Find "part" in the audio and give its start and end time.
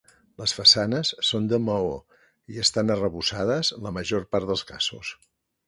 4.35-4.51